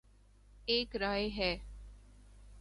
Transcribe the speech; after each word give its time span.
ایک 0.65 0.95
رائے 0.95 1.29
ہے۔ 1.37 1.55